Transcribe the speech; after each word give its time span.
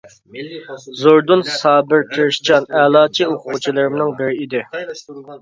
زوردۇن 1.01 1.43
سابىر 1.55 2.01
تىرىشچان، 2.15 2.65
ئەلاچى 2.81 3.29
ئوقۇغۇچىلىرىمنىڭ 3.29 4.17
بىرى 4.23 4.35
ئىدى. 4.43 4.65